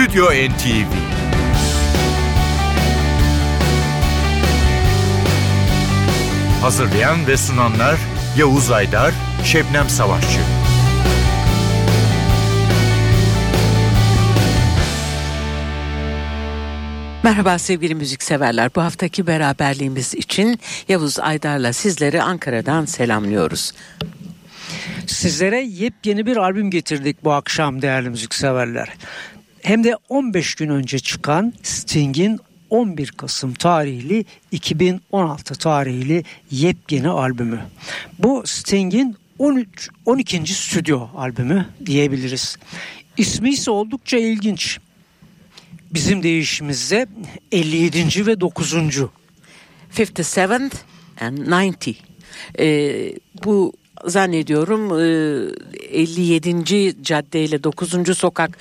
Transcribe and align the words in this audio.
Stüdyo 0.00 0.24
NTV 0.24 0.92
Hazırlayan 6.60 7.26
ve 7.26 7.36
sunanlar 7.36 7.98
Yavuz 8.38 8.70
Aydar, 8.70 9.14
Şebnem 9.44 9.88
Savaşçı. 9.88 10.40
Merhaba 17.22 17.58
sevgili 17.58 17.94
müzikseverler. 17.94 18.70
Bu 18.76 18.82
haftaki 18.82 19.26
beraberliğimiz 19.26 20.14
için 20.14 20.60
Yavuz 20.88 21.18
Aydar'la 21.18 21.72
sizleri 21.72 22.22
Ankara'dan 22.22 22.84
selamlıyoruz. 22.84 23.72
Sizlere 25.06 25.60
yepyeni 25.60 26.26
bir 26.26 26.36
albüm 26.36 26.70
getirdik 26.70 27.24
bu 27.24 27.32
akşam 27.32 27.82
değerli 27.82 28.10
müzikseverler. 28.10 28.88
Hem 29.62 29.84
de 29.84 29.96
15 30.08 30.54
gün 30.54 30.68
önce 30.68 30.98
çıkan 30.98 31.52
Sting'in 31.62 32.40
11 32.70 33.08
Kasım 33.08 33.54
tarihli 33.54 34.24
2016 34.52 35.54
tarihli 35.54 36.24
yepyeni 36.50 37.08
albümü. 37.08 37.60
Bu 38.18 38.42
Sting'in 38.46 39.16
13 39.38 39.88
12. 40.06 40.54
stüdyo 40.54 41.08
albümü 41.16 41.66
diyebiliriz. 41.86 42.56
İsmi 43.16 43.50
ise 43.50 43.70
oldukça 43.70 44.16
ilginç. 44.16 44.78
Bizim 45.90 46.22
deyişimizde 46.22 47.06
57. 47.52 48.26
ve 48.26 48.40
9. 48.40 48.74
57th 48.74 49.08
and 51.20 51.38
90. 51.38 51.94
Ee, 52.58 53.12
bu 53.44 53.72
zannediyorum 54.04 55.00
e, 55.00 55.98
57. 55.98 57.02
cadde 57.02 57.44
ile 57.44 57.64
9. 57.64 58.18
sokak 58.18 58.58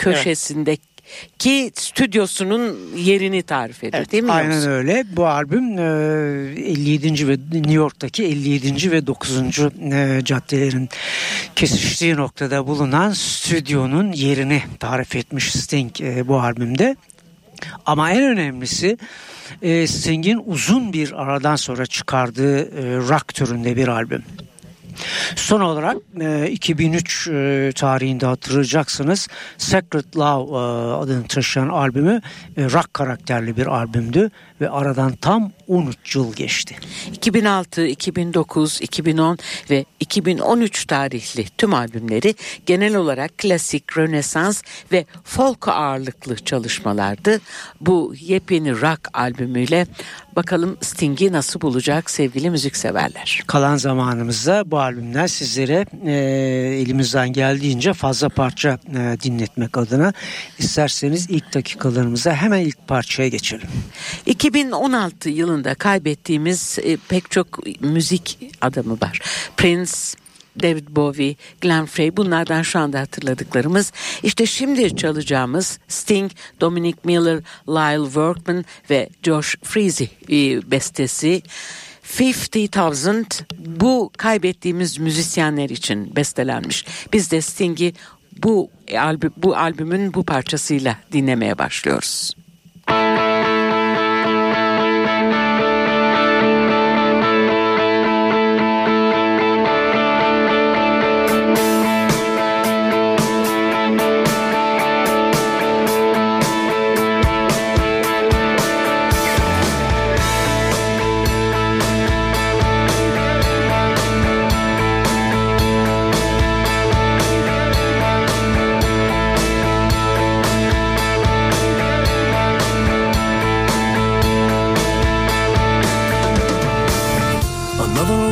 köşesindeki 0.00 0.90
ki 1.38 1.70
stüdyosunun 1.74 2.78
yerini 2.96 3.42
tarif 3.42 3.78
ediyor 3.84 3.94
Evet, 3.94 4.12
değil 4.12 4.22
mi? 4.22 4.32
aynen 4.32 4.50
Yavuz? 4.50 4.66
öyle. 4.66 5.04
Bu 5.12 5.26
albüm 5.26 5.78
e, 5.78 5.82
57. 6.60 7.28
ve 7.28 7.32
New 7.52 7.72
York'taki 7.72 8.24
57. 8.24 8.90
ve 8.90 9.06
9. 9.06 9.38
e, 9.92 10.20
caddelerin 10.24 10.88
kesiştiği 11.56 12.16
noktada 12.16 12.66
bulunan 12.66 13.12
stüdyonun 13.12 14.12
yerini 14.12 14.62
tarif 14.80 15.16
etmiş 15.16 15.52
Sting 15.52 16.00
e, 16.00 16.28
bu 16.28 16.40
albümde. 16.40 16.96
Ama 17.86 18.10
en 18.10 18.22
önemlisi 18.22 18.98
e, 19.62 19.86
Sting'in 19.86 20.42
uzun 20.46 20.92
bir 20.92 21.22
aradan 21.22 21.56
sonra 21.56 21.86
çıkardığı 21.86 22.58
e, 22.60 22.96
rock 22.96 23.34
türünde 23.34 23.76
bir 23.76 23.88
albüm. 23.88 24.22
Son 25.36 25.60
olarak 25.60 25.96
e, 26.20 26.50
2003 26.50 27.28
e, 27.28 27.72
tarihinde 27.74 28.26
hatırlayacaksınız 28.26 29.28
Secret 29.58 30.16
Love 30.16 30.52
e, 30.52 30.94
adını 30.94 31.26
taşıyan 31.26 31.68
albümü 31.68 32.20
e, 32.56 32.64
rock 32.64 32.94
karakterli 32.94 33.56
bir 33.56 33.66
albümdü 33.66 34.30
ve 34.60 34.70
aradan 34.70 35.12
tam 35.12 35.52
13 35.68 36.16
yıl 36.16 36.34
geçti. 36.34 36.76
2006, 37.12 37.86
2009, 37.86 38.80
2010 38.82 39.38
ve 39.70 39.84
2013 40.00 40.84
tarihli 40.84 41.44
tüm 41.58 41.74
albümleri 41.74 42.34
genel 42.66 42.94
olarak 42.94 43.38
klasik, 43.38 43.98
rönesans 43.98 44.62
ve 44.92 45.04
folk 45.24 45.68
ağırlıklı 45.68 46.36
çalışmalardı. 46.36 47.40
Bu 47.80 48.14
yepyeni 48.20 48.80
rock 48.80 49.00
albümüyle 49.12 49.86
bakalım 50.36 50.76
Sting'i 50.80 51.32
nasıl 51.32 51.60
bulacak 51.60 52.10
sevgili 52.10 52.50
müzikseverler. 52.50 53.42
Kalan 53.46 53.76
zamanımızda 53.76 54.70
bu 54.70 54.78
albümden 54.80 55.26
sizlere 55.26 55.86
e, 56.04 56.12
elimizden 56.82 57.32
geldiğince 57.32 57.92
fazla 57.92 58.28
parça 58.28 58.78
e, 58.88 59.16
dinletmek 59.22 59.78
adına 59.78 60.12
isterseniz 60.58 61.30
ilk 61.30 61.54
dakikalarımıza 61.54 62.32
hemen 62.32 62.60
ilk 62.60 62.88
parçaya 62.88 63.28
geçelim. 63.28 63.68
2016 64.50 65.30
yılında 65.30 65.74
kaybettiğimiz 65.74 66.78
e, 66.82 66.96
pek 67.08 67.30
çok 67.30 67.66
müzik 67.80 68.38
adamı 68.60 69.00
var. 69.00 69.20
Prince, 69.56 69.92
David 70.62 70.88
Bowie, 70.88 71.36
Glenn 71.60 71.86
Frey 71.86 72.16
bunlardan 72.16 72.62
şu 72.62 72.78
anda 72.78 73.00
hatırladıklarımız. 73.00 73.92
İşte 74.22 74.46
şimdi 74.46 74.96
çalacağımız 74.96 75.78
Sting, 75.88 76.30
Dominic 76.60 76.98
Miller, 77.04 77.40
Lyle 77.68 78.04
Workman 78.04 78.64
ve 78.90 79.08
Josh 79.22 79.56
Freese 79.62 80.04
e, 80.04 80.70
bestesi 80.70 81.42
50,000 82.20 83.26
bu 83.58 84.10
kaybettiğimiz 84.16 84.98
müzisyenler 84.98 85.70
için 85.70 86.16
bestelenmiş. 86.16 86.86
Biz 87.12 87.30
de 87.30 87.40
Sting'i 87.40 87.92
bu 88.42 88.70
albüm, 88.98 89.32
bu 89.36 89.56
albümün 89.56 90.14
bu 90.14 90.24
parçasıyla 90.24 90.96
dinlemeye 91.12 91.58
başlıyoruz. 91.58 92.34
Another 92.86 93.29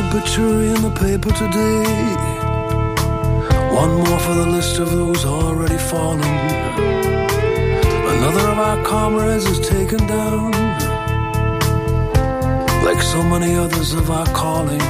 obituary 0.09 0.69
in 0.69 0.81
the 0.81 0.89
paper 0.89 1.31
today. 1.31 1.83
One 3.71 3.93
more 3.97 4.19
for 4.19 4.33
the 4.33 4.47
list 4.47 4.79
of 4.79 4.89
those 4.91 5.23
already 5.23 5.77
fallen. 5.77 6.33
Another 8.15 8.45
of 8.49 8.57
our 8.57 8.83
comrades 8.83 9.45
is 9.45 9.59
taken 9.59 9.99
down. 10.07 10.51
Like 12.83 13.01
so 13.01 13.21
many 13.23 13.55
others 13.55 13.93
of 13.93 14.09
our 14.09 14.25
calling. 14.27 14.85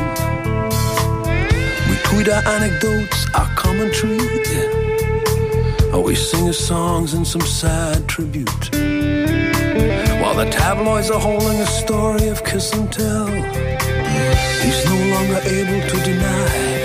We 1.89 1.95
tweet 2.07 2.29
our 2.29 2.43
anecdotes, 2.55 3.27
our 3.33 3.49
commentary. 3.55 4.19
Or 5.93 6.01
we 6.01 6.15
sing 6.15 6.45
his 6.45 6.59
songs 6.65 7.13
in 7.13 7.25
some 7.25 7.41
sad 7.41 8.07
tribute. 8.07 8.69
While 10.21 10.35
the 10.35 10.49
tabloids 10.49 11.09
are 11.11 11.19
holding 11.19 11.59
a 11.59 11.67
story 11.67 12.27
of 12.29 12.45
kiss 12.45 12.71
and 12.73 12.91
tell. 12.91 13.78
He's 14.63 14.85
no 14.85 14.97
longer 15.13 15.39
able 15.45 15.81
to 15.89 15.97
deny 16.03 16.78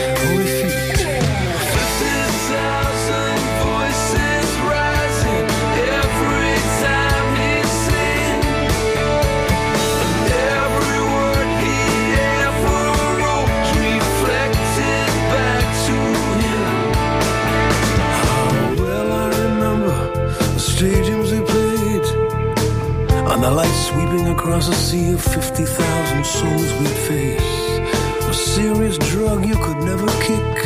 And 23.44 23.52
the 23.52 23.56
lights 23.56 23.88
sweeping 23.88 24.26
across 24.28 24.68
a 24.68 24.74
sea 24.74 25.12
of 25.12 25.22
50,000 25.22 26.24
souls 26.24 26.72
we'd 26.80 26.88
face. 26.88 27.78
A 28.26 28.32
serious 28.32 28.96
drug 28.96 29.44
you 29.44 29.54
could 29.56 29.76
never 29.84 30.06
kick. 30.28 30.56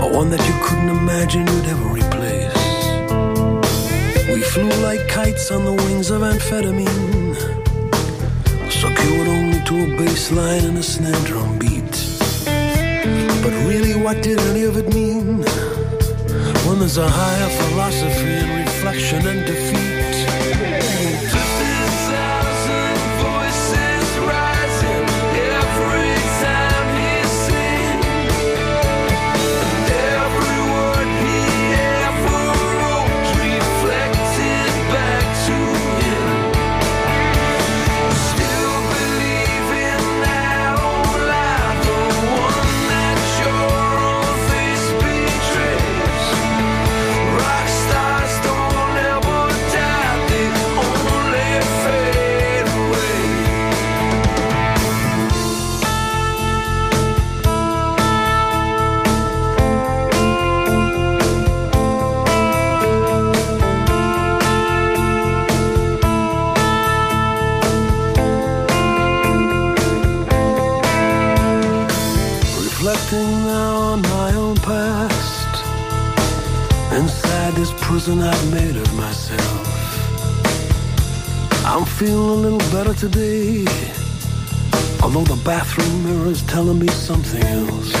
Or 0.00 0.10
one 0.10 0.30
that 0.30 0.40
you 0.48 0.54
couldn't 0.64 0.88
imagine 0.88 1.46
you'd 1.46 1.66
ever 1.66 1.88
replace. 2.00 2.56
We 4.32 4.40
flew 4.40 4.70
like 4.82 5.06
kites 5.08 5.50
on 5.50 5.66
the 5.66 5.74
wings 5.74 6.08
of 6.08 6.22
amphetamine. 6.22 7.36
Secured 8.72 9.28
only 9.28 9.60
to 9.64 9.74
a 9.84 9.96
bass 9.98 10.32
line 10.32 10.64
and 10.64 10.78
a 10.78 10.82
snare 10.82 11.24
drum 11.26 11.58
beat. 11.58 11.92
But 13.44 13.52
really, 13.68 13.94
what 14.02 14.22
did 14.22 14.40
any 14.48 14.62
of 14.62 14.78
it 14.78 14.94
mean? 14.94 15.44
When 16.64 16.78
there's 16.78 16.96
a 16.96 17.06
higher 17.06 17.50
philosophy 17.60 18.32
in 18.44 18.64
reflection 18.64 19.26
and 19.26 19.46
defeat. 19.46 19.89
Reflecting 72.82 73.30
now 73.44 73.76
on 73.92 74.00
my 74.00 74.32
own 74.32 74.56
past. 74.56 75.64
Inside 76.94 77.52
this 77.52 77.70
prison 77.76 78.22
I've 78.22 78.54
made 78.54 78.74
of 78.74 78.94
myself. 78.94 79.66
I'm 81.66 81.84
feeling 81.84 82.30
a 82.30 82.40
little 82.48 82.70
better 82.70 82.94
today. 82.94 83.66
Although 85.02 85.24
the 85.24 85.38
bathroom 85.44 86.04
mirror 86.04 86.30
is 86.30 86.40
telling 86.44 86.78
me 86.78 86.88
something 86.88 87.42
else. 87.42 87.92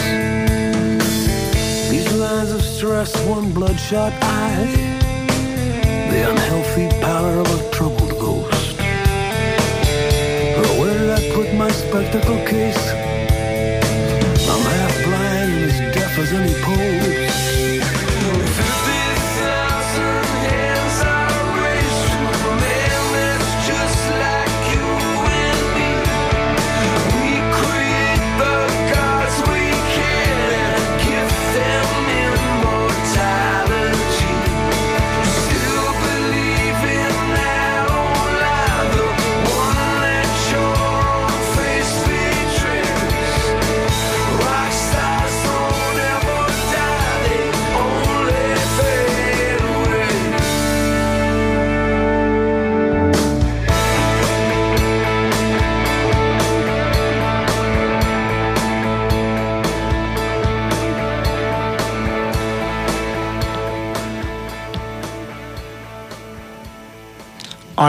These 1.90 2.10
lines 2.14 2.50
of 2.50 2.62
stress, 2.62 3.14
one 3.26 3.52
bloodshot 3.52 4.14
eye, 4.22 4.64
the 6.10 6.30
unhealthy 6.30 6.88
pallor 7.02 7.40
of 7.40 7.48
a 7.54 7.70
troubled 7.70 8.18
ghost. 8.18 8.78
Where 10.80 10.98
did 10.98 11.10
I 11.10 11.34
put 11.34 11.52
my 11.52 11.70
spectacle 11.70 12.38
case? 12.46 13.09
As 16.32 16.54
deaf 16.62 16.68
as 16.68 17.19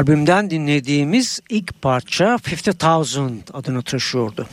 Albümden 0.02 0.50
dinlediğimiz 0.50 1.40
ilk 1.50 1.82
parça 1.82 2.38
50,000 2.48 3.44
adını 3.54 3.82
taşıyordu. 3.82 4.48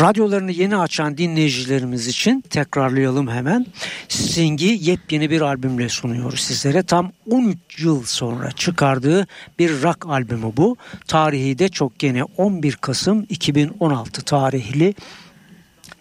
Radyolarını 0.00 0.52
yeni 0.52 0.76
açan 0.76 1.18
dinleyicilerimiz 1.18 2.06
için 2.06 2.40
tekrarlayalım 2.40 3.28
hemen. 3.28 3.66
Sting'i 4.08 4.78
yepyeni 4.80 5.30
bir 5.30 5.40
albümle 5.40 5.88
sunuyoruz 5.88 6.40
sizlere. 6.40 6.82
Tam 6.82 7.12
13 7.30 7.58
yıl 7.78 8.04
sonra 8.04 8.52
çıkardığı 8.52 9.26
bir 9.58 9.82
rock 9.82 10.06
albümü 10.06 10.52
bu. 10.56 10.76
Tarihi 11.06 11.58
de 11.58 11.68
çok 11.68 11.98
gene 11.98 12.24
11 12.24 12.72
Kasım 12.72 13.26
2016 13.28 14.22
tarihli 14.22 14.94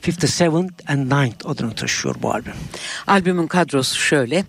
57th 0.01 0.69
and 0.87 1.11
9th 1.11 1.51
adını 1.51 1.75
taşıyor 1.75 2.15
bu 2.21 2.31
albüm. 2.31 2.53
Albümün 3.07 3.47
kadrosu 3.47 3.99
şöyle. 3.99 4.45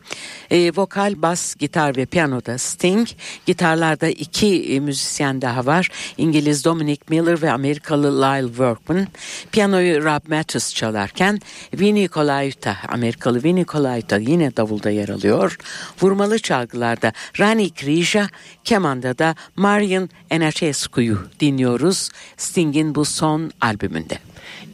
E, 0.51 0.73
vokal, 0.77 1.23
bas, 1.23 1.55
gitar 1.55 1.97
ve 1.97 2.07
piyanoda 2.07 2.59
Sting. 2.59 3.09
Gitarlarda 3.47 4.09
iki 4.09 4.75
e, 4.75 4.81
müzisyen 4.81 5.43
daha 5.43 5.67
var. 5.67 5.91
İngiliz 6.19 6.65
Dominic 6.65 7.01
Miller 7.09 7.43
ve 7.43 7.53
Amerikalı 7.53 8.23
Lyle 8.23 8.47
Workman. 8.47 9.07
Piyanoyu 9.53 10.05
Rob 10.05 10.29
Matthews 10.29 10.75
çalarken 10.75 11.41
Vinnie 11.75 12.09
Colaiuta, 12.09 12.77
Amerikalı 12.89 13.45
Vinnie 13.45 13.65
Colaiuta 13.65 14.17
yine 14.17 14.57
davulda 14.57 14.91
yer 14.91 15.09
alıyor. 15.09 15.57
Vurmalı 16.01 16.39
çalgılarda 16.39 17.13
Rani 17.41 17.71
Krija, 17.71 18.29
kemanda 18.65 19.19
da 19.19 19.35
Marian 19.57 20.11
Enachescu'yu 20.31 21.19
dinliyoruz. 21.41 22.11
Sting'in 22.37 22.95
bu 22.95 23.05
son 23.05 23.51
albümünde. 23.61 24.19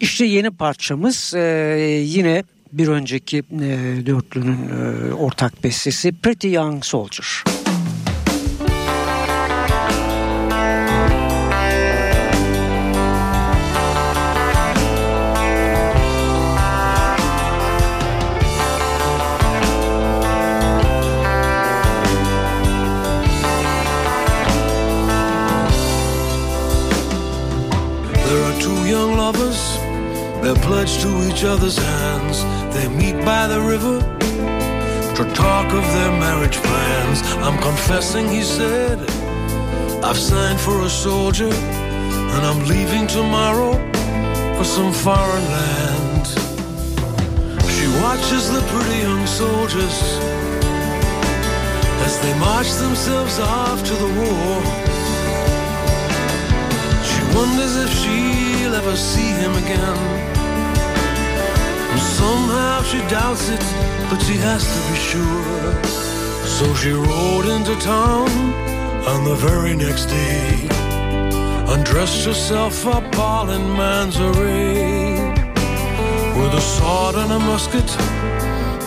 İşte 0.01 0.25
yeni 0.25 0.51
parçamız 0.51 1.35
e, 1.35 1.41
yine 2.05 2.45
bir 2.73 2.89
önceki 2.89 3.39
e, 3.39 3.43
dörtlünün 4.07 4.59
e, 4.69 5.15
ortak 5.15 5.65
bestesi 5.65 6.13
Pretty 6.13 6.49
Young 6.49 6.85
Soldier. 6.85 7.45
They're 30.45 30.55
pledged 30.57 31.01
to 31.01 31.27
each 31.27 31.43
other's 31.43 31.79
hands. 31.79 32.45
They 32.75 32.87
meet 32.89 33.17
by 33.25 33.47
the 33.49 33.61
river 33.61 33.99
to 35.17 35.25
talk 35.33 35.73
of 35.73 35.85
their 35.97 36.13
marriage 36.21 36.59
plans. 36.59 37.23
I'm 37.47 37.59
confessing, 37.63 38.29
he 38.29 38.43
said, 38.43 38.99
I've 40.05 40.19
signed 40.19 40.61
for 40.61 40.83
a 40.83 40.91
soldier, 40.91 41.49
and 41.49 42.43
I'm 42.45 42.63
leaving 42.67 43.07
tomorrow 43.07 43.73
for 44.57 44.65
some 44.65 44.93
foreign 44.93 45.47
land. 45.59 46.27
She 47.75 47.87
watches 48.03 48.51
the 48.53 48.61
pretty 48.73 48.99
young 49.01 49.27
soldiers 49.27 49.97
as 52.05 52.21
they 52.21 52.39
march 52.39 52.71
themselves 52.85 53.39
off 53.39 53.83
to 53.83 53.95
the 53.95 54.11
war. 54.21 54.61
She 57.09 57.21
wonders 57.35 57.77
if 57.85 57.91
she'll 58.01 58.75
ever 58.75 58.95
see 58.95 59.31
him 59.43 59.55
again. 59.65 60.34
Somehow 62.25 62.83
she 62.91 63.01
doubts 63.17 63.51
it, 63.51 63.65
but 64.09 64.19
she 64.27 64.37
has 64.49 64.63
to 64.75 64.81
be 64.91 64.97
sure. 65.11 65.73
So 66.57 66.65
she 66.81 66.91
rode 66.91 67.49
into 67.57 67.75
town 67.81 68.31
on 69.13 69.21
the 69.29 69.37
very 69.49 69.75
next 69.77 70.07
day, 70.07 70.69
undressed 71.75 72.25
herself 72.25 72.87
up 72.87 73.07
all 73.19 73.51
in 73.51 73.65
man's 73.77 74.19
array. 74.19 75.35
With 76.39 76.53
a 76.63 76.65
sword 76.75 77.15
and 77.23 77.31
a 77.39 77.41
musket, 77.51 77.91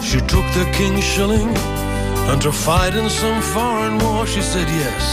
she 0.10 0.20
took 0.34 0.48
the 0.60 0.68
king's 0.80 1.04
shilling, 1.04 1.52
and 2.30 2.42
to 2.42 2.52
fight 2.52 2.96
in 2.96 3.08
some 3.08 3.40
foreign 3.56 4.00
war, 4.00 4.26
she 4.26 4.42
said 4.42 4.68
yes, 4.84 5.04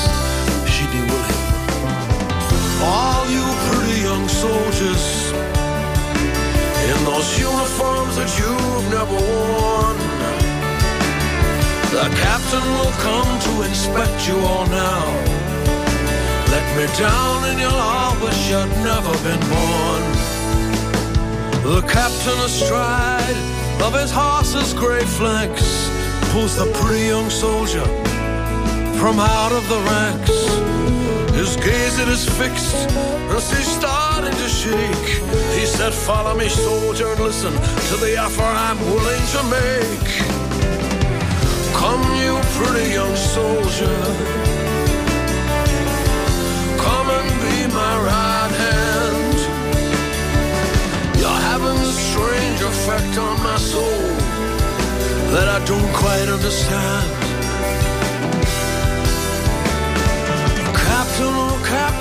she'd 0.73 0.93
be 0.97 1.03
willing. 1.13 1.41
All 2.95 3.23
you 3.37 3.45
pretty 3.69 4.01
young 4.09 4.27
soldiers 4.29 5.34
in 6.91 7.05
those 7.05 7.39
uniforms 7.39 8.17
that 8.17 8.31
you've 8.39 8.87
never 8.93 9.17
worn. 9.17 9.97
The 11.97 12.09
captain 12.21 12.67
will 12.77 12.95
come 13.09 13.31
to 13.47 13.53
inspect 13.63 14.29
you 14.29 14.37
all 14.39 14.67
now. 14.67 15.05
Let 16.53 16.67
me 16.77 16.87
down 16.99 17.45
and 17.49 17.59
you'll 17.59 17.73
all 17.73 18.15
wish 18.21 18.41
you'd 18.51 18.75
never 18.85 19.15
been 19.25 19.41
born. 19.55 20.03
The 21.73 21.81
captain 21.89 22.39
astride 22.45 23.39
of 23.81 23.95
his 23.95 24.11
horse's 24.11 24.75
great 24.75 25.09
flanks 25.09 25.89
pulls 26.33 26.57
the 26.57 26.71
pretty 26.79 27.07
young 27.07 27.31
soldier 27.31 27.87
from 29.01 29.19
out 29.19 29.53
of 29.53 29.65
the 29.73 29.81
ranks. 29.93 30.37
His 31.35 31.57
gaze 31.57 31.99
it 31.99 32.09
is 32.09 32.29
fixed 32.39 32.91
as 33.37 33.51
he's 33.51 33.67
starting 34.25 34.43
to 34.43 34.49
shake. 34.49 35.09
He 35.59 35.67
said, 35.67 35.93
Follow 35.93 36.35
me, 36.35 36.49
soldier, 36.49 37.09
and 37.09 37.21
listen 37.21 37.53
to 37.53 37.97
the 37.97 38.17
offer 38.19 38.43
I'm 38.43 38.79
willing 38.81 39.25
to 39.35 39.43
make. 39.57 40.09
Come, 41.75 42.03
you 42.23 42.39
pretty 42.59 42.93
young 42.93 43.17
soldier. 43.17 43.97
Come 46.85 47.09
and 47.19 47.31
be 47.43 47.75
my 47.75 47.95
right 48.11 48.53
hand. 48.65 49.39
You're 51.19 51.43
having 51.51 51.79
a 51.79 51.93
strange 52.09 52.61
effect 52.63 53.19
on 53.19 53.43
my 53.43 53.57
soul 53.57 54.09
that 55.33 55.49
I 55.49 55.65
don't 55.65 55.93
quite 55.95 56.29
understand. 56.29 57.24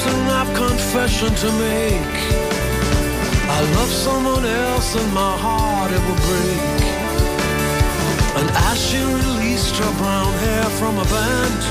Captain, 0.04 0.28
I've 0.32 0.54
confession 0.56 1.34
to 1.34 1.52
make. 1.54 2.16
I 3.48 3.60
love 3.76 3.90
someone 3.90 4.46
else 4.46 4.96
and 4.96 5.14
my 5.14 5.38
heart 5.38 5.92
it 5.92 6.04
will 6.08 6.22
break. 6.28 6.82
And 8.40 8.50
as 8.70 8.78
she 8.86 9.00
released 9.00 9.76
her 9.78 9.94
brown 9.98 10.34
hair 10.44 10.66
from 10.80 10.98
a 10.98 11.06
band, 11.06 11.62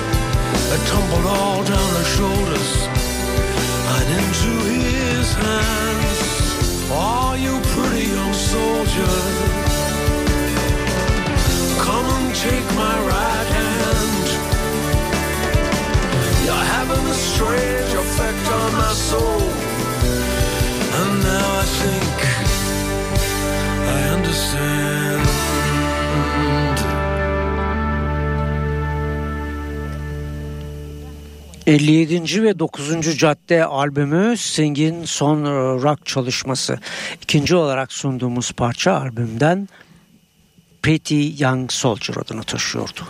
it 0.73 0.81
tumbled 0.89 1.27
all 1.27 1.63
down 1.65 1.91
her 1.99 2.09
shoulders 2.17 2.71
and 3.95 4.07
into 4.21 4.53
his 4.81 5.35
hands. 5.35 6.89
Oh, 6.91 7.35
you 7.39 7.61
pretty 7.77 8.09
young 8.17 8.33
soldier, 8.33 9.15
come 11.85 12.07
and 12.17 12.35
take 12.35 12.67
my 12.77 12.97
right 13.13 13.47
hand. 13.57 14.02
You're 16.45 16.69
having 16.79 17.07
a 17.07 17.15
strange 17.15 17.93
effect 18.03 18.45
on 18.61 18.71
my 18.83 18.93
soul. 19.09 19.43
And 20.99 21.13
now 21.31 21.49
I 21.63 21.67
think 21.81 22.17
I 23.95 23.99
understand. 24.17 24.93
57. 31.67 32.43
ve 32.43 32.59
9. 32.59 33.19
Cadde 33.19 33.65
albümü 33.65 34.37
Sting'in 34.37 35.05
son 35.05 35.45
e, 35.45 35.51
rock 35.83 36.07
çalışması. 36.07 36.79
İkinci 37.23 37.57
olarak 37.57 37.93
sunduğumuz 37.93 38.53
parça 38.53 38.93
albümden 38.93 39.69
Pretty 40.83 41.29
Young 41.39 41.73
Soldier 41.73 42.17
adını 42.17 42.43
taşıyordu. 42.43 43.01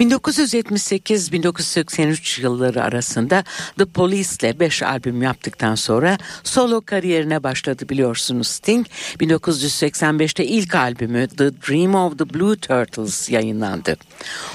1978-1983 0.00 2.42
yılları 2.42 2.82
arasında 2.82 3.44
The 3.78 3.84
Police 3.84 4.30
ile 4.40 4.60
5 4.60 4.82
albüm 4.82 5.22
yaptıktan 5.22 5.74
sonra 5.74 6.18
solo 6.44 6.80
kariyerine 6.80 7.42
başladı 7.42 7.88
biliyorsunuz 7.88 8.48
Sting. 8.48 8.86
1985'te 9.20 10.46
ilk 10.46 10.74
albümü 10.74 11.28
The 11.28 11.52
Dream 11.52 11.94
of 11.94 12.18
the 12.18 12.34
Blue 12.34 12.56
Turtles 12.56 13.30
yayınlandı. 13.30 13.96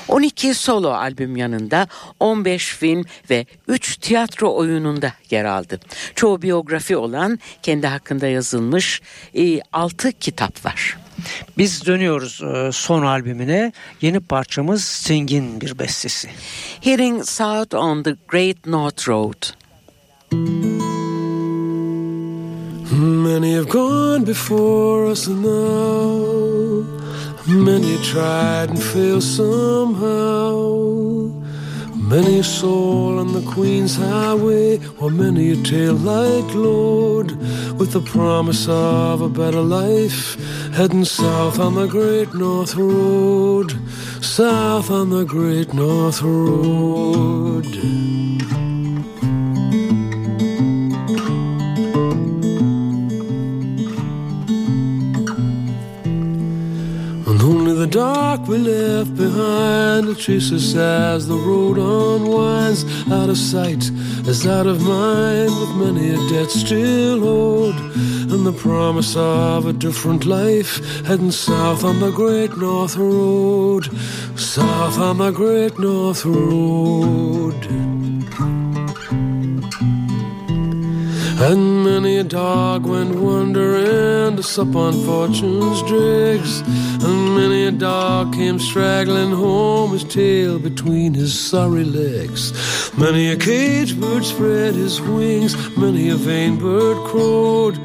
12 0.07 0.53
solo 0.53 0.89
albüm 0.89 1.37
yanında 1.37 1.87
15 2.19 2.75
film 2.75 3.05
ve 3.29 3.45
3 3.67 3.97
tiyatro 3.97 4.55
oyununda 4.55 5.13
yer 5.29 5.45
aldı. 5.45 5.79
Çoğu 6.15 6.41
biyografi 6.41 6.97
olan 6.97 7.39
kendi 7.63 7.87
hakkında 7.87 8.27
yazılmış 8.27 9.01
6 9.71 10.11
kitap 10.11 10.65
var. 10.65 10.97
Biz 11.57 11.85
dönüyoruz 11.85 12.41
e, 12.41 12.71
son 12.71 13.03
albümüne. 13.03 13.71
Yeni 14.01 14.19
parçamız 14.19 14.83
Sting'in 14.83 15.61
bir 15.61 15.79
bestesi. 15.79 16.29
Heading 16.81 17.23
south 17.23 17.75
on 17.75 18.03
the 18.03 18.15
Great 18.27 18.65
North 18.65 19.09
Road. 19.09 19.53
Many 22.91 23.55
have 23.55 23.69
gone 23.69 24.27
before 24.27 25.11
us 25.11 25.27
now. 25.27 26.83
Many 27.47 27.97
tried 28.03 28.69
and 28.69 28.79
failed 28.79 29.23
somehow. 29.23 30.63
Many 32.07 32.39
a 32.39 32.43
soul 32.43 33.17
on 33.17 33.31
the 33.31 33.41
Queen's 33.41 33.95
Highway, 33.95 34.79
or 34.99 35.09
many 35.09 35.51
a 35.51 35.55
tail 35.55 35.93
light 35.93 36.53
load, 36.53 37.31
with 37.79 37.93
the 37.93 38.01
promise 38.01 38.67
of 38.67 39.21
a 39.21 39.29
better 39.29 39.61
life, 39.61 40.35
heading 40.73 41.05
south 41.05 41.59
on 41.59 41.75
the 41.75 41.87
Great 41.87 42.33
North 42.33 42.75
Road, 42.75 43.71
south 44.21 44.91
on 44.91 45.11
the 45.11 45.23
Great 45.23 45.73
North 45.73 46.21
Road. 46.21 48.12
Dark 58.43 58.49
we 58.49 58.57
left 58.57 59.15
behind 59.15 60.05
will 60.05 60.15
chase 60.15 60.51
us 60.51 60.75
as 60.75 61.27
the 61.27 61.35
road 61.35 61.77
unwinds. 61.77 62.83
Out 63.11 63.29
of 63.29 63.37
sight 63.37 63.89
as 64.27 64.45
out 64.45 64.67
of 64.67 64.81
mind, 64.81 65.51
with 65.59 65.75
many 65.75 66.09
a 66.09 66.17
debt 66.29 66.49
still 66.49 67.23
owed, 67.23 67.75
and 68.31 68.45
the 68.45 68.53
promise 68.53 69.15
of 69.15 69.65
a 69.67 69.73
different 69.73 70.25
life 70.25 70.79
heading 71.05 71.31
south 71.31 71.83
on 71.83 71.99
the 71.99 72.11
Great 72.11 72.57
North 72.57 72.95
Road, 72.95 73.85
south 74.37 74.97
on 74.97 75.17
the 75.17 75.31
Great 75.31 75.77
North 75.79 76.25
Road. 76.25 77.55
And 81.45 81.83
many 81.83 82.19
a 82.19 82.23
dog 82.23 82.85
went 82.85 83.15
wandering 83.15 84.37
to 84.37 84.43
sup 84.43 84.75
on 84.75 84.93
fortune's 85.05 85.81
dregs. 85.83 86.63
Many 87.35 87.65
a 87.65 87.71
dog 87.71 88.33
came 88.33 88.59
straggling 88.59 89.31
home, 89.31 89.91
his 89.91 90.03
tail 90.03 90.59
between 90.59 91.15
his 91.15 91.33
sorry 91.33 91.83
legs. 91.83 92.53
Many 92.95 93.29
a 93.29 93.35
caged 93.35 93.99
bird 93.99 94.23
spread 94.23 94.75
his 94.75 95.01
wings, 95.01 95.55
many 95.75 96.09
a 96.09 96.15
vain 96.15 96.57
bird 96.57 96.97
crowed. 97.07 97.79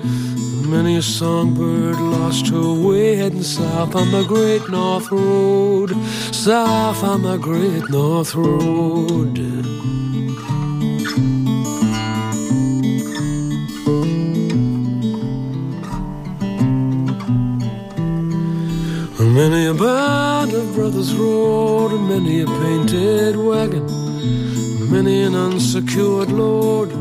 Many 0.69 0.99
a 0.99 1.03
songbird 1.03 1.99
lost 1.99 2.49
her 2.49 2.73
way, 2.87 3.17
heading 3.17 3.43
south 3.43 3.95
on 3.95 4.13
the 4.13 4.25
Great 4.25 4.69
North 4.69 5.11
Road. 5.11 5.97
South 6.31 7.03
on 7.03 7.23
the 7.23 7.39
Great 7.39 7.89
North 7.89 8.35
Road. 8.35 9.88
Brothers 20.79 21.13
rode, 21.17 22.01
many 22.09 22.43
a 22.43 22.47
painted 22.47 23.35
wagon, 23.35 23.85
many 24.89 25.23
an 25.23 25.35
unsecured 25.35 26.31
load. 26.31 26.93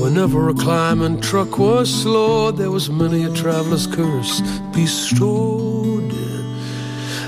Whenever 0.00 0.48
a 0.48 0.54
climbing 0.54 1.20
truck 1.20 1.58
was 1.58 1.88
slowed, 2.02 2.56
there 2.56 2.70
was 2.70 2.88
many 2.88 3.24
a 3.24 3.32
traveler's 3.34 3.86
curse 3.86 4.40
bestowed. 4.72 6.10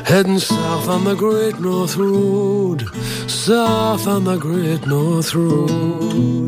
Heading 0.07 0.39
south 0.39 0.89
on 0.89 1.05
the 1.05 1.15
Great 1.15 1.61
North 1.61 1.99
Road, 1.99 2.89
south 3.29 4.07
on 4.07 4.25
the 4.25 4.39
Great 4.39 4.87
North 4.87 5.35
Road. 5.35 6.48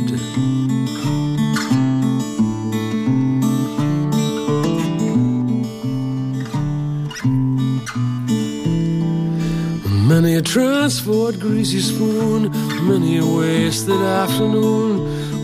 A 10.41 10.43
transport 10.43 11.39
greasy 11.39 11.81
spoon, 11.81 12.51
many 12.89 13.19
a 13.19 13.27
wasted 13.27 14.01
afternoon, 14.01 14.97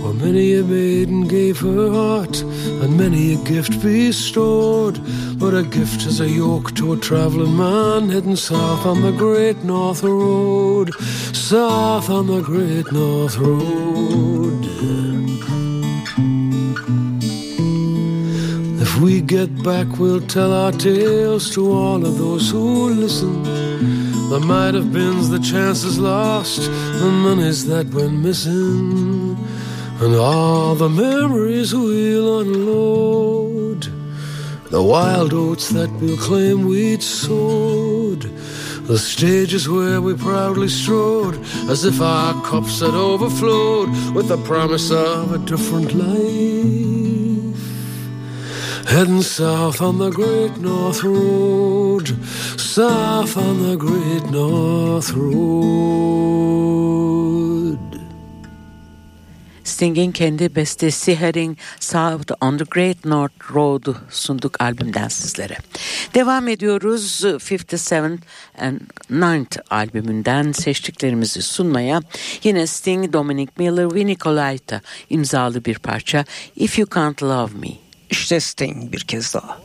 or 0.03 0.15
many 0.15 0.55
a 0.55 0.63
maiden 0.63 1.29
gave 1.29 1.61
her 1.61 1.91
heart, 1.91 2.41
and 2.81 2.97
many 2.97 3.35
a 3.35 3.37
gift 3.45 3.83
bestowed. 3.83 4.99
But 5.39 5.53
a 5.53 5.65
gift 5.65 6.07
is 6.07 6.21
a 6.21 6.29
yoke 6.29 6.75
to 6.77 6.95
a 6.95 6.97
traveling 6.97 7.59
man 7.59 8.09
heading 8.09 8.37
south 8.37 8.87
on 8.87 9.03
the 9.03 9.13
Great 9.13 9.63
North 9.65 10.03
Road, 10.03 10.95
south 11.35 12.09
on 12.09 12.27
the 12.29 12.41
Great 12.41 12.91
North 12.91 13.37
Road. 13.37 14.65
If 18.81 18.99
we 19.03 19.21
get 19.21 19.51
back, 19.63 19.99
we'll 19.99 20.27
tell 20.27 20.55
our 20.55 20.73
tales 20.73 21.51
to 21.55 21.71
all 21.71 22.07
of 22.07 22.17
those 22.17 22.51
who 22.51 22.89
listen. 22.95 23.96
There 24.29 24.41
might 24.41 24.75
have 24.75 24.93
been 24.93 25.31
the 25.31 25.39
chances 25.39 26.01
lost, 26.01 26.61
the 26.61 27.11
monies 27.11 27.67
that 27.67 27.87
went 27.95 28.15
missing, 28.15 29.37
and 30.01 30.15
all 30.17 30.75
the 30.75 30.89
memories 30.89 31.73
we'll 31.73 32.41
unload. 32.41 33.87
The 34.71 34.83
wild 34.83 35.33
oats 35.33 35.69
that 35.69 35.93
we'll 36.01 36.17
claim 36.17 36.67
we'd 36.67 37.05
sowed. 37.05 38.23
The 38.89 38.99
stages 38.99 39.69
where 39.69 40.01
we 40.01 40.15
proudly 40.15 40.69
strode, 40.69 41.39
as 41.71 41.85
if 41.85 42.01
our 42.01 42.35
cups 42.45 42.81
had 42.81 42.95
overflowed 42.95 43.91
with 44.13 44.27
the 44.27 44.39
promise 44.39 44.91
of 44.91 45.33
a 45.33 45.39
different 45.39 45.95
life. 45.95 46.67
Heading 48.89 49.23
south 49.23 49.81
on 49.81 49.99
the 49.99 50.11
Great 50.11 50.57
North 50.59 51.05
Road, 51.05 52.09
south 52.77 53.37
on 53.39 53.57
the 53.71 53.77
Great 53.77 54.31
North 54.31 55.11
Road. 55.17 55.37
Sting'in 59.65 60.13
kendi 60.13 60.55
bestesi 60.57 61.15
Heading 61.15 61.59
South 61.81 62.33
on 62.41 62.59
the 62.59 62.65
Great 62.65 63.05
North 63.05 63.55
Road'u 63.55 63.97
sunduk 64.11 64.61
albümden 64.61 65.09
sizlere. 65.09 65.57
Devam 66.15 66.49
ediyoruz 66.49 67.25
57 67.25 68.19
and 68.59 68.81
9th 69.11 69.59
albümünden 69.71 70.53
seçtiklerimizi 70.53 71.43
sunmaya. 71.43 72.01
Yine 72.45 72.67
Sting, 72.67 73.13
Dominic 73.13 73.53
Miller 73.59 73.95
ve 73.95 74.07
Nicolaita 74.07 74.81
imzalı 75.11 75.65
bir 75.65 75.79
parça 75.79 76.25
If 76.57 76.79
You 76.79 76.89
Can't 76.95 77.23
Love 77.23 77.53
Me. 77.55 77.71
İşte 78.11 78.41
Sting 78.41 78.93
bir 78.93 79.01
kez 79.01 79.35
daha. 79.35 79.59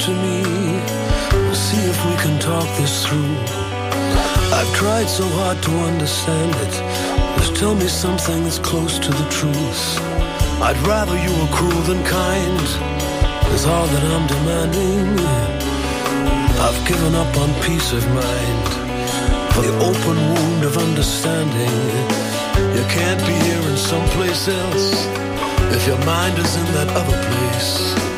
To 0.00 0.10
me. 0.12 0.40
See 1.52 1.84
if 1.92 1.98
we 2.06 2.14
can 2.24 2.40
talk 2.40 2.64
this 2.78 3.04
through. 3.04 3.36
I've 4.56 4.72
tried 4.74 5.08
so 5.08 5.24
hard 5.40 5.62
to 5.62 5.72
understand 5.92 6.54
it. 6.64 6.74
Just 7.38 7.56
tell 7.56 7.74
me 7.74 7.86
something 7.86 8.42
that's 8.44 8.58
close 8.58 8.98
to 8.98 9.10
the 9.10 9.28
truth. 9.28 9.82
I'd 10.62 10.80
rather 10.88 11.16
you 11.20 11.32
were 11.38 11.52
cruel 11.52 11.82
than 11.84 12.02
kind. 12.04 12.66
Is 13.52 13.66
all 13.66 13.86
that 13.92 14.04
I'm 14.14 14.26
demanding. 14.36 15.20
I've 16.64 16.80
given 16.88 17.14
up 17.14 17.32
on 17.36 17.50
peace 17.68 17.92
of 17.92 18.02
mind 18.08 18.68
for 19.52 19.62
the 19.68 19.74
open 19.84 20.16
wound 20.32 20.64
of 20.64 20.78
understanding. 20.78 21.76
You 22.76 22.84
can't 22.88 23.20
be 23.28 23.36
here 23.48 23.64
in 23.68 23.76
someplace 23.76 24.48
else 24.48 25.04
if 25.76 25.86
your 25.86 26.00
mind 26.06 26.38
is 26.38 26.56
in 26.56 26.66
that 26.76 26.88
other 26.96 27.18
place. 27.28 28.09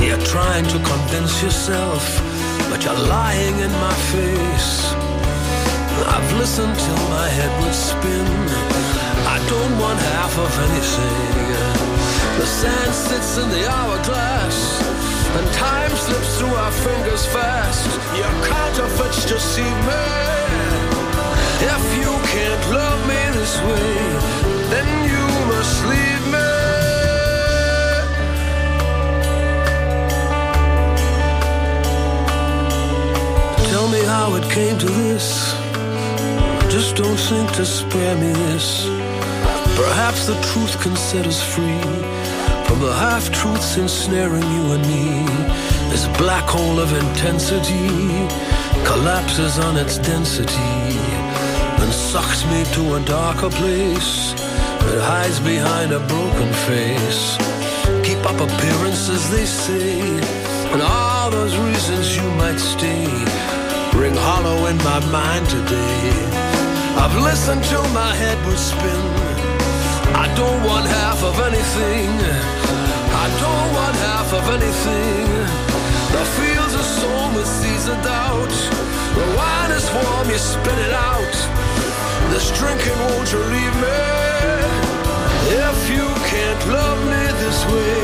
You're 0.00 0.26
trying 0.26 0.64
to 0.64 0.78
convince 0.78 1.42
yourself, 1.42 2.02
but 2.70 2.84
you're 2.84 3.02
lying 3.08 3.58
in 3.58 3.72
my 3.86 3.94
face. 4.12 4.94
I've 6.14 6.32
listened 6.38 6.76
till 6.78 7.02
my 7.08 7.28
head 7.28 7.52
would 7.62 7.74
spin. 7.74 8.28
I 9.34 9.38
don't 9.48 9.74
want 9.78 9.98
half 10.14 10.34
of 10.38 10.52
anything. 10.68 11.46
The 12.38 12.46
sand 12.46 12.92
sits 12.94 13.38
in 13.38 13.48
the 13.50 13.64
hourglass, 13.68 14.58
and 15.36 15.46
time 15.54 15.90
slips 15.96 16.38
through 16.38 16.54
our 16.54 16.72
fingers 16.72 17.24
fast. 17.26 17.88
Your 18.20 18.34
counterfeits 18.46 19.24
deceive 19.24 19.78
me. 19.90 20.04
If 21.74 21.84
you 22.00 22.12
can't 22.34 22.64
love 22.70 23.00
me 23.08 23.20
this 23.38 23.54
way, 23.68 23.96
then 24.72 24.88
you 25.10 25.24
must 25.50 25.84
leave 25.86 26.15
how 34.26 34.34
it 34.34 34.50
came 34.50 34.76
to 34.76 34.90
this. 35.02 35.54
Just 36.74 36.96
don't 36.96 37.20
think 37.30 37.48
to 37.52 37.64
spare 37.64 38.16
me 38.16 38.30
this. 38.46 38.68
Perhaps 39.82 40.26
the 40.26 40.38
truth 40.50 40.74
can 40.82 40.96
set 40.96 41.24
us 41.32 41.40
free 41.54 41.86
from 42.66 42.78
the 42.86 42.92
half 43.04 43.24
truths 43.30 43.76
ensnaring 43.76 44.48
you 44.56 44.64
and 44.74 44.84
me. 44.92 45.06
This 45.92 46.06
black 46.22 46.46
hole 46.56 46.78
of 46.80 46.90
intensity 47.04 47.88
collapses 48.90 49.60
on 49.66 49.76
its 49.76 49.96
density 49.98 50.74
and 51.80 51.90
sucks 52.10 52.40
me 52.52 52.60
to 52.76 52.82
a 52.98 53.00
darker 53.04 53.50
place 53.60 54.32
that 54.86 55.00
hides 55.12 55.38
behind 55.38 55.92
a 55.92 56.00
broken 56.14 56.50
face. 56.68 57.22
Keep 58.06 58.22
up 58.30 58.38
appearances, 58.46 59.22
they 59.30 59.46
say, 59.46 60.00
and 60.72 60.82
all 60.82 61.30
those 61.30 61.56
reasons 61.68 62.16
you 62.16 62.28
might 62.42 62.58
stay 62.58 63.05
hollow 64.26 64.66
in 64.66 64.76
my 64.78 64.98
mind 65.14 65.46
today. 65.46 66.02
I've 66.98 67.16
listened 67.28 67.62
till 67.62 67.86
my 67.94 68.12
head 68.22 68.38
would 68.46 68.58
spin. 68.58 69.04
I 70.24 70.26
don't 70.34 70.60
want 70.66 70.86
half 71.00 71.22
of 71.22 71.34
anything. 71.48 72.10
I 73.24 73.26
don't 73.44 73.70
want 73.78 73.96
half 74.10 74.28
of 74.38 74.44
anything. 74.58 75.26
The 76.16 76.24
fields 76.38 76.74
are 76.80 76.90
sown 77.00 77.28
with 77.36 77.48
seeds 77.58 77.86
of 77.86 77.98
doubt. 78.02 78.54
The 79.18 79.26
wine 79.38 79.72
is 79.78 79.86
warm, 79.94 80.26
you 80.34 80.40
spit 80.54 80.78
it 80.86 80.94
out. 81.10 81.36
This 82.32 82.46
drinking 82.58 82.98
won't 83.06 83.30
leave 83.54 83.76
me? 83.86 84.02
If 85.68 85.78
you 85.94 86.06
can't 86.32 86.62
love 86.78 87.00
me 87.12 87.22
this 87.42 87.58
way. 87.72 88.02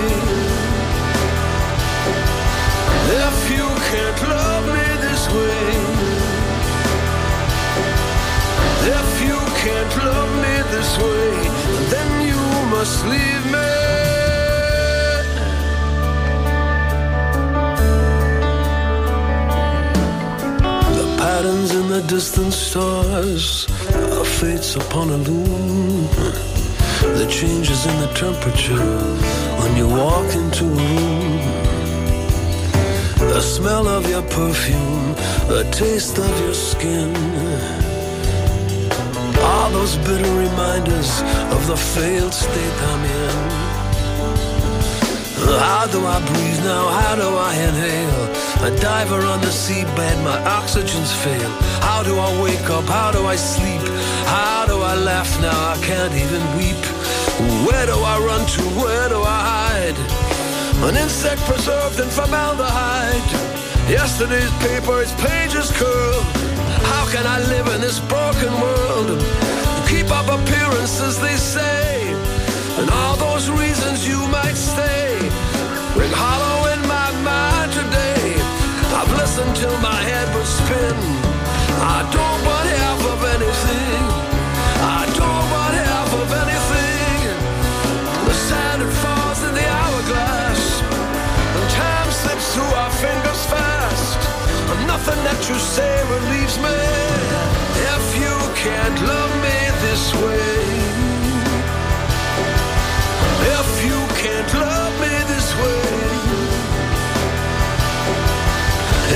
If 3.27 3.39
you 3.57 3.67
can't 3.91 4.21
love 4.37 4.65
me 4.77 4.87
this 5.07 5.25
way. 5.35 5.72
Can't 9.83 10.05
love 10.05 10.33
me 10.45 10.55
this 10.75 10.99
way, 10.99 11.31
then 11.93 12.11
you 12.29 12.41
must 12.71 13.05
leave 13.07 13.45
me. 13.55 13.71
The 20.99 21.07
patterns 21.19 21.75
in 21.75 21.89
the 21.89 22.03
distant 22.07 22.53
stars 22.53 23.67
are 24.19 24.25
fates 24.25 24.77
upon 24.77 25.11
a 25.11 25.17
loom. 25.17 26.09
The 27.19 27.27
changes 27.29 27.87
in 27.87 27.97
the 28.01 28.13
temperature 28.15 28.87
when 29.61 29.77
you 29.77 29.89
walk 29.89 30.29
into 30.35 30.65
a 30.65 30.77
room. 30.99 31.41
The 33.35 33.41
smell 33.41 33.89
of 33.89 34.09
your 34.09 34.23
perfume, 34.23 35.15
the 35.49 35.69
taste 35.73 36.19
of 36.19 36.41
your 36.41 36.55
skin. 36.55 37.82
Those 39.83 39.97
bitter 40.07 40.33
reminders 40.39 41.11
of 41.51 41.67
the 41.67 41.77
failed 41.77 42.33
state 42.33 42.79
I'm 42.91 43.05
in. 43.05 43.37
How 45.59 45.89
do 45.91 46.07
I 46.07 46.21
breathe 46.31 46.63
now? 46.63 46.87
How 46.87 47.17
do 47.17 47.27
I 47.27 47.53
inhale? 47.67 48.25
A 48.63 48.81
diver 48.81 49.27
on 49.27 49.41
the 49.41 49.51
seabed, 49.51 50.23
my 50.23 50.39
oxygen's 50.47 51.13
fail. 51.25 51.51
How 51.83 52.05
do 52.05 52.17
I 52.17 52.31
wake 52.45 52.71
up? 52.71 52.85
How 52.85 53.11
do 53.11 53.27
I 53.27 53.35
sleep? 53.35 53.83
How 54.31 54.67
do 54.69 54.79
I 54.79 54.95
laugh 54.95 55.31
now? 55.41 55.59
I 55.75 55.77
can't 55.83 56.15
even 56.15 56.43
weep. 56.57 56.83
Where 57.67 57.85
do 57.85 57.99
I 57.99 58.23
run 58.23 58.47
to? 58.55 58.63
Where 58.79 59.09
do 59.09 59.19
I 59.21 59.41
hide? 59.51 59.99
An 60.89 60.95
insect 60.95 61.41
preserved 61.41 61.99
in 61.99 62.09
formaldehyde. 62.09 63.31
Yesterday's 63.91 64.55
paper, 64.63 65.03
its 65.03 65.11
pages 65.27 65.73
curled. 65.73 66.27
How 66.87 67.05
can 67.11 67.27
I 67.27 67.41
live 67.51 67.67
in 67.75 67.81
this 67.81 67.99
broken 67.99 68.53
world? 68.61 69.42
Keep 70.03 70.11
up 70.11 70.41
appearances, 70.41 71.21
they 71.21 71.37
say. 71.37 72.13
And 72.77 72.91
all 72.91 73.15
those 73.15 73.49
reasons 73.49 74.05
you 74.05 74.19
might 74.35 74.59
stay 74.59 75.15
ring 75.95 76.11
hollow 76.11 76.75
in 76.75 76.81
my 76.91 77.11
mind 77.23 77.71
today. 77.71 78.35
I've 78.99 79.13
listened 79.15 79.55
till 79.55 79.79
my 79.79 80.01
head 80.03 80.27
would 80.35 80.51
spin. 80.59 80.99
I 81.79 82.03
don't 82.11 82.41
want 82.43 82.67
half 82.83 83.01
of 83.15 83.21
anything. 83.37 84.03
I 84.99 85.07
don't 85.15 85.47
want 85.55 85.75
half 85.87 86.11
of 86.19 86.29
anything. 86.35 87.19
The 88.27 88.35
sand 88.35 88.83
it 88.83 88.93
falls 89.07 89.41
in 89.47 89.55
the 89.55 89.67
hourglass. 89.79 90.63
And 91.55 91.67
time 91.79 92.11
slips 92.11 92.47
through 92.55 92.75
our 92.83 92.93
fingers 92.99 93.43
fast. 93.55 94.19
And 94.67 94.81
nothing 94.91 95.21
that 95.31 95.39
you 95.47 95.55
say 95.63 95.95
relieves 96.11 96.59
me. 96.59 96.79
If 97.95 98.05
you 98.19 98.35
can't 98.59 98.99
love 99.07 99.33
me 99.47 99.62
this 99.93 100.15
way. 100.15 100.63
If 103.59 103.71
you 103.89 104.01
can't 104.23 104.53
love 104.55 104.95
me 105.05 105.15
this 105.33 105.49
way. 105.63 105.85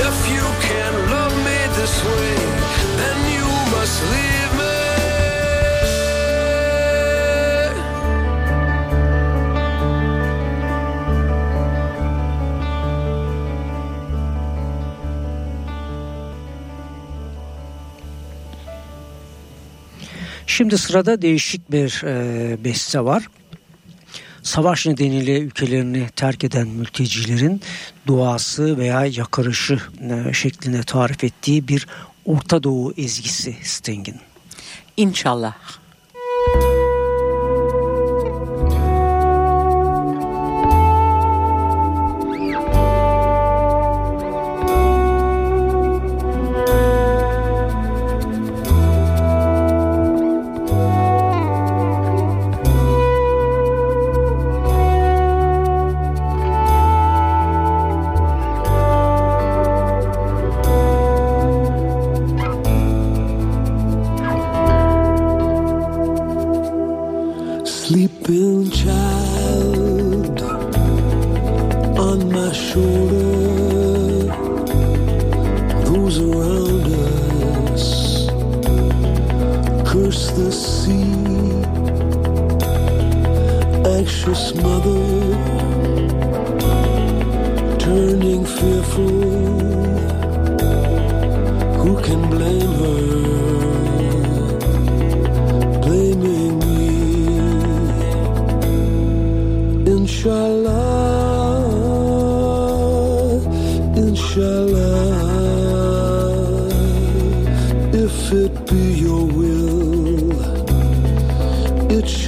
If 0.08 0.18
you 0.34 0.46
can't 0.68 0.98
love 1.14 1.34
me 1.48 1.58
this 1.78 1.96
way, 2.08 2.34
then 3.00 3.18
you 3.36 3.48
must 3.74 4.02
leave 4.12 4.35
Şimdi 20.56 20.78
sırada 20.78 21.22
değişik 21.22 21.72
bir 21.72 22.02
e, 22.04 22.64
beste 22.64 23.00
var. 23.00 23.28
Savaş 24.42 24.86
nedeniyle 24.86 25.38
ülkelerini 25.38 26.08
terk 26.16 26.44
eden 26.44 26.68
mültecilerin 26.68 27.60
duası 28.06 28.78
veya 28.78 29.06
yakarışı 29.06 29.80
e, 30.00 30.32
şeklinde 30.32 30.82
tarif 30.82 31.24
ettiği 31.24 31.68
bir 31.68 31.86
Orta 32.24 32.62
Doğu 32.62 32.94
ezgisi 32.96 33.56
Sting'in. 33.62 34.20
İnşallah. 34.96 35.54
Sleeping 36.14 36.85
those 76.06 76.20
around 76.20 76.86
us 77.72 78.26
curse 79.90 80.30
the 80.32 80.52
sea, 80.52 81.02
anxious 83.84 84.54
mother. 84.54 85.55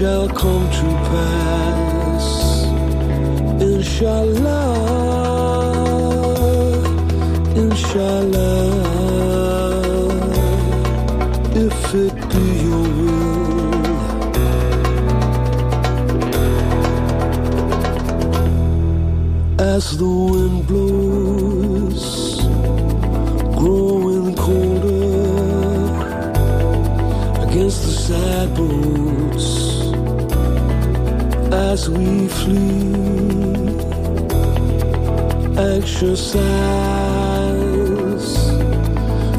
Shall 0.09 0.29
come 0.29 0.67
to 0.79 0.89
pass. 1.11 2.27
Inshallah, 3.71 4.71
inshallah, 7.65 8.59
if 11.65 11.81
it 12.05 12.15
be 12.31 12.45
your 12.65 12.87
will. 12.99 13.19
as 19.75 19.85
the 20.03 20.13
wind 20.31 20.59
blows, 20.71 22.07
growing 23.61 24.29
colder 24.47 25.09
against 27.45 27.81
the 27.87 27.95
sad 28.07 28.47
boats 28.57 29.69
as 31.53 31.89
we 31.89 32.29
flee. 32.29 32.95
Exercise, 35.79 36.39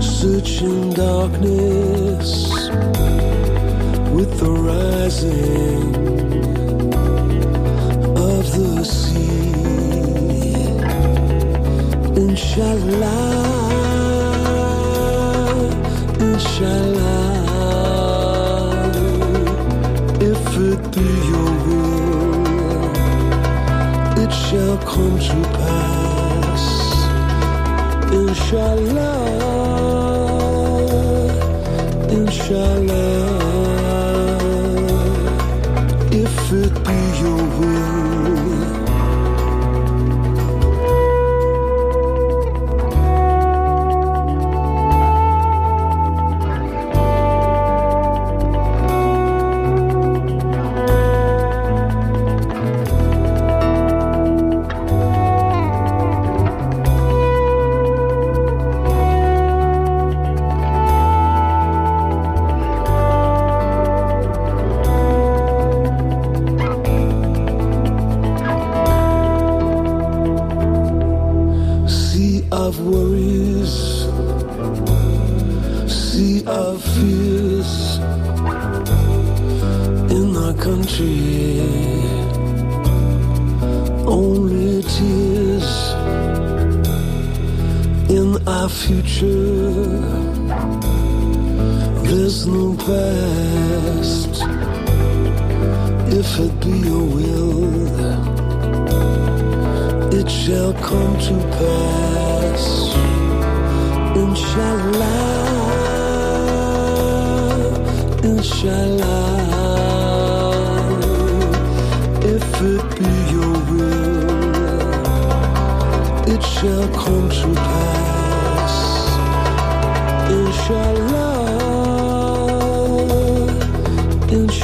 searching 0.02 0.93
darkness 0.93 2.69
with 4.12 4.39
the 4.39 4.52
rising 4.52 5.95
of 8.17 8.52
the 8.58 8.84
sea. 8.84 9.52
Inshallah, 12.15 13.39
inshallah, 16.19 17.30
if 20.19 20.58
it 20.58 20.82
be 20.93 21.29
come 24.86 25.20
to 25.20 25.42
pass. 25.58 26.65
Inshallah, 28.12 29.22
inshallah, 32.10 33.38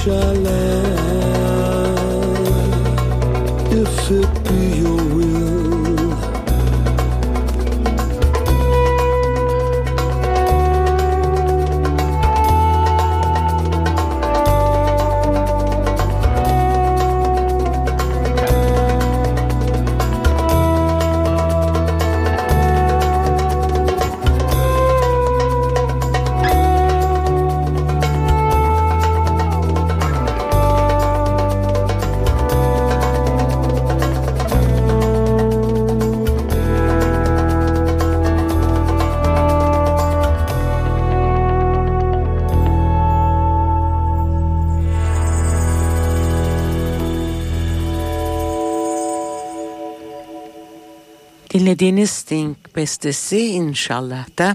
inshallah 0.05 0.45
if 3.71 4.11
it 4.11 4.44
Dinlediğiniz 51.65 52.09
Sting 52.09 52.57
bestesi 52.75 53.47
inşallah 53.47 54.37
da 54.37 54.53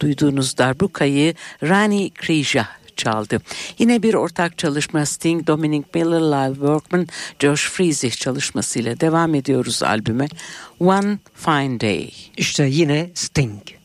duyduğunuz 0.00 0.58
darbukayı 0.58 1.34
Rani 1.62 2.10
Krija 2.10 2.68
çaldı. 2.96 3.38
Yine 3.78 4.02
bir 4.02 4.14
ortak 4.14 4.58
çalışma 4.58 5.06
Sting, 5.06 5.46
Dominic 5.46 5.84
Miller, 5.94 6.20
Live 6.20 6.54
Workman, 6.54 7.06
Josh 7.38 7.70
Friesich 7.70 8.16
çalışmasıyla 8.16 9.00
devam 9.00 9.34
ediyoruz 9.34 9.82
albüme 9.82 10.28
One 10.80 11.18
Fine 11.34 11.80
Day. 11.80 12.10
İşte 12.36 12.64
yine 12.64 13.10
Sting. 13.14 13.81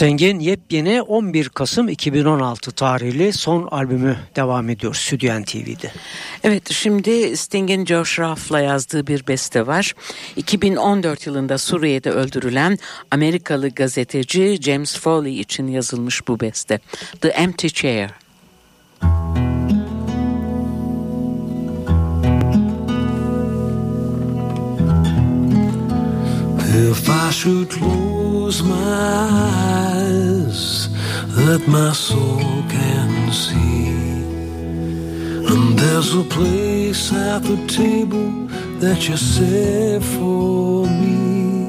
Sting'in 0.00 0.40
yepyeni 0.40 1.02
11 1.02 1.48
Kasım 1.48 1.88
2016 1.88 2.72
tarihli 2.72 3.32
son 3.32 3.66
albümü 3.66 4.16
devam 4.36 4.68
ediyor 4.68 4.94
Stüdyo 4.94 5.42
TV'de. 5.42 5.92
Evet 6.44 6.72
şimdi 6.72 7.36
Sting'in 7.36 7.86
Josh 7.86 8.18
Ruff'la 8.18 8.60
yazdığı 8.60 9.06
bir 9.06 9.26
beste 9.26 9.66
var. 9.66 9.94
2014 10.36 11.26
yılında 11.26 11.58
Suriye'de 11.58 12.10
öldürülen 12.10 12.78
Amerikalı 13.10 13.68
gazeteci 13.68 14.58
James 14.62 14.98
Foley 14.98 15.40
için 15.40 15.66
yazılmış 15.66 16.28
bu 16.28 16.40
beste. 16.40 16.80
The 17.20 17.28
Empty 17.28 17.66
Chair. 17.66 18.10
If 26.90 27.08
I 27.08 27.32
should 27.32 28.19
close 28.50 28.62
my 28.64 29.28
eyes, 29.94 30.88
that 31.36 31.62
my 31.68 31.92
soul 31.92 32.40
can 32.68 33.30
see. 33.32 33.90
And 35.50 35.78
there's 35.78 36.12
a 36.14 36.24
place 36.24 37.12
at 37.12 37.42
the 37.44 37.58
table 37.68 38.28
that 38.80 39.08
you 39.08 39.16
set 39.16 40.02
for 40.02 40.86
me. 40.86 41.68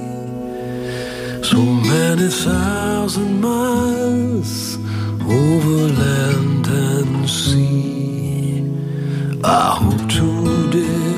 So 1.43 1.59
many 1.61 2.29
thousand 2.29 3.41
miles 3.41 4.77
over 5.39 5.81
land 6.01 6.67
and 6.67 7.29
sea. 7.29 8.63
I 9.43 9.75
hope 9.81 10.03
today 10.09 11.15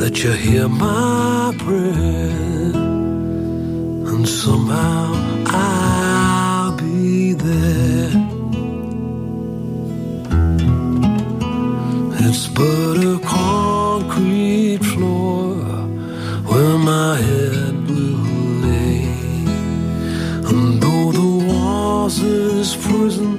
that 0.00 0.14
you 0.22 0.32
hear 0.44 0.68
my 0.68 1.52
prayer, 1.58 2.49
and 4.12 4.28
somehow 4.28 5.12
I'll 5.46 6.72
be 6.76 7.32
there. 7.32 8.10
It's 12.24 12.48
but 12.48 12.96
a 13.14 13.18
concrete 13.24 14.84
floor 14.92 15.54
where 16.50 16.78
my 16.78 17.16
head 17.16 17.74
will 17.88 18.24
lay, 18.66 19.04
and 20.50 20.82
though 20.82 21.12
the 21.12 21.30
walls 21.48 22.18
of 22.18 22.24
this 22.54 22.74
prison 22.84 23.32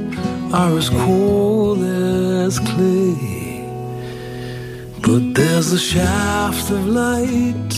are 0.53 0.77
as 0.77 0.89
cold 0.89 1.83
as 1.83 2.59
clay. 2.59 3.67
But 5.01 5.33
there's 5.35 5.71
a 5.73 5.79
shaft 5.79 6.71
of 6.71 6.87
light 6.87 7.73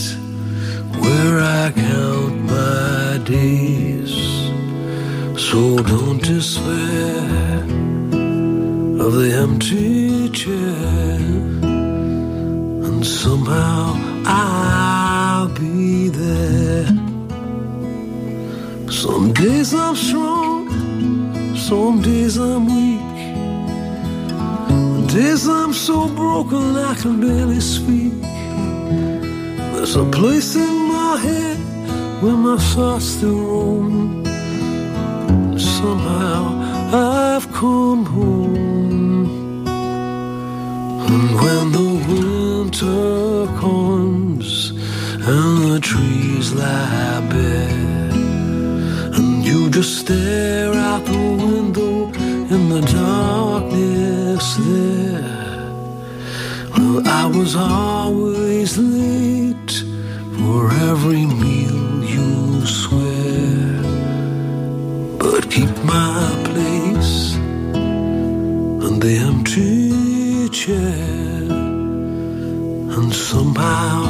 where 1.02 1.40
I 1.40 1.72
count 1.72 2.23
my 2.54 3.18
days. 3.24 4.14
So 5.46 5.60
don't 5.90 6.20
despair 6.22 7.58
of 9.04 9.10
the 9.20 9.30
empty 9.44 10.28
chair. 10.40 11.18
And 12.86 13.00
somehow 13.22 13.80
I'll 14.26 15.48
be 15.64 16.08
there. 16.22 16.86
Some 19.02 19.32
days 19.32 19.68
I'm 19.84 19.96
strong, 20.08 20.60
some 21.70 21.96
days 22.02 22.34
I'm 22.48 22.64
weak. 22.74 23.14
Days 25.14 25.46
I'm 25.46 25.72
so 25.72 26.08
broken 26.08 26.64
I 26.90 26.94
can 27.00 27.14
barely 27.20 27.60
speak. 27.60 28.14
There's 29.72 29.94
a 29.94 30.06
place 30.18 30.50
in 30.56 30.74
my 30.94 31.12
head 31.26 31.53
where 32.24 32.36
my 32.38 32.56
thoughts 32.56 33.04
still 33.04 33.38
roam. 33.50 34.24
Somehow 35.58 36.40
I've 36.90 37.46
come 37.52 38.06
home. 38.06 39.66
And 41.12 41.26
when 41.42 41.64
the 41.78 41.90
winter 42.08 43.46
comes 43.60 44.70
and 45.32 45.54
the 45.70 45.80
trees 45.90 46.54
lie 46.54 47.20
bare, 47.30 48.10
and 49.16 49.44
you 49.44 49.68
just 49.68 49.92
stare 49.98 50.72
out 50.72 51.04
the 51.04 51.26
window 51.46 52.10
in 52.54 52.62
the 52.74 52.82
darkness 53.02 54.46
there. 54.68 55.68
Well, 56.74 57.06
I 57.06 57.26
was 57.26 57.54
always 57.54 58.78
late 58.78 59.74
for 60.38 60.72
every 60.90 61.26
meal 61.26 61.53
empty 69.06 70.48
chair, 70.48 71.48
and 72.96 73.12
somehow 73.12 74.03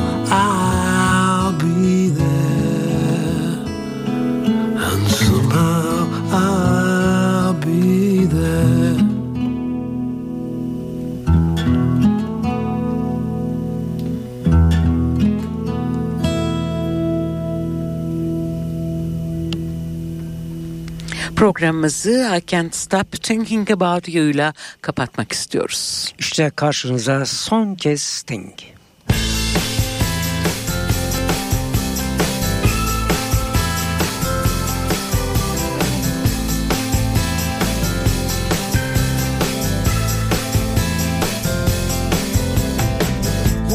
Programımızı 21.45 22.39
I 22.39 22.47
Can't 22.47 22.75
Stop 22.75 23.23
Thinking 23.23 23.71
About 23.71 24.09
You 24.09 24.25
ile 24.25 24.53
kapatmak 24.81 25.33
istiyoruz. 25.33 26.15
İşte 26.19 26.51
karşınıza 26.57 27.27
son 27.27 27.75
kez 27.75 28.03
Sting. 28.03 28.59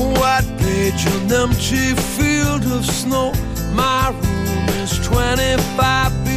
White 0.03 0.58
page 0.58 1.10
on 1.10 1.43
empty 1.43 1.93
field 2.17 2.79
of 2.79 2.86
snow. 2.86 3.39
My 3.75 4.08
room 4.08 4.84
is 4.84 4.99
25 5.10 6.29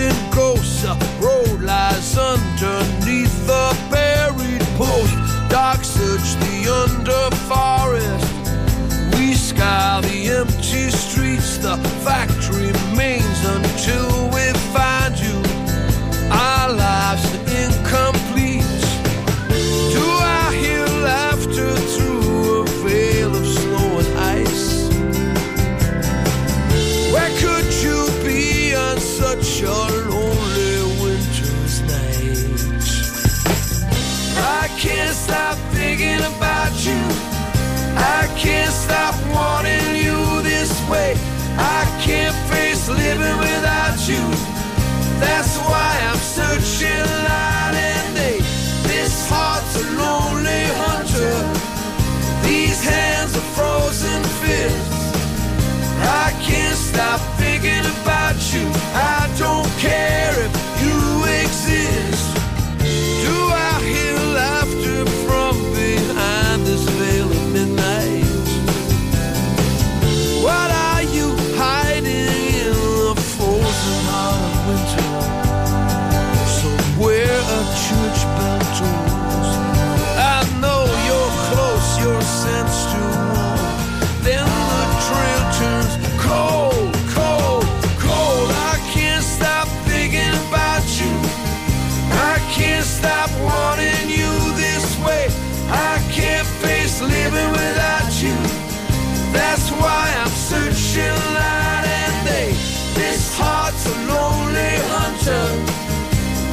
chasing 0.00 0.30
ghosts. 0.30 0.84
Road 1.20 1.62
lies 1.62 2.16
underneath 2.16 3.46
the 3.46 3.76
buried 3.90 4.62
post. 4.76 5.14
Dark 5.48 5.84
search 5.84 6.34
the 6.40 6.56
under 6.82 7.36
forest. 7.48 9.18
We 9.18 9.34
scour 9.34 10.02
the 10.02 10.28
empty 10.28 10.90
streets. 10.90 11.58
The 11.58 11.76
fact 12.04 12.48
remains 12.50 13.44
until 13.44 14.29
you 40.90 41.29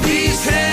These 0.07 0.45
hands 0.45 0.66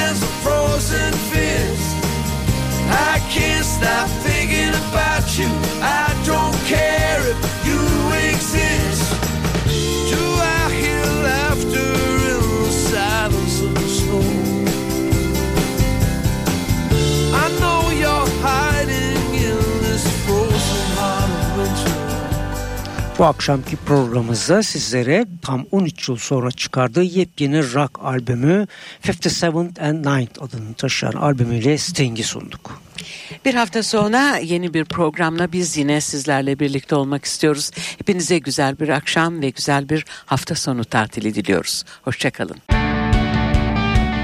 Bu 23.18 23.24
akşamki 23.24 23.76
programımızda 23.76 24.62
sizlere 24.62 25.26
tam 25.42 25.66
13 25.70 26.08
yıl 26.08 26.16
sonra 26.16 26.50
çıkardığı 26.50 27.02
yepyeni 27.02 27.74
rock 27.74 27.98
albümü 28.02 28.66
57th 29.04 29.88
and 29.88 30.04
9th 30.04 30.44
adını 30.44 30.74
taşıyan 30.74 31.12
albümüyle 31.12 31.78
Sting'i 31.78 32.22
sunduk. 32.22 32.80
Bir 33.44 33.54
hafta 33.54 33.82
sonra 33.82 34.36
yeni 34.36 34.74
bir 34.74 34.84
programla 34.84 35.52
biz 35.52 35.76
yine 35.76 36.00
sizlerle 36.00 36.58
birlikte 36.58 36.94
olmak 36.94 37.24
istiyoruz. 37.24 37.70
Hepinize 37.98 38.38
güzel 38.38 38.78
bir 38.78 38.88
akşam 38.88 39.42
ve 39.42 39.50
güzel 39.50 39.88
bir 39.88 40.04
hafta 40.26 40.54
sonu 40.54 40.84
tatili 40.84 41.34
diliyoruz. 41.34 41.84
Hoşçakalın. 42.02 42.56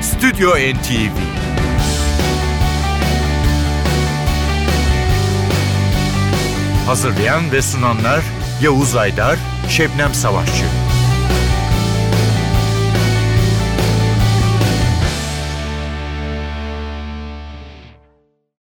Stüdyo 0.03 0.51
NTV 0.51 1.21
Hazırlayan 6.87 7.53
ve 7.53 7.63
sunanlar 7.63 8.40
Yavuz 8.63 8.97
Aydar, 8.97 9.39
Şebnem 9.69 10.15
Savaşçı 10.15 10.80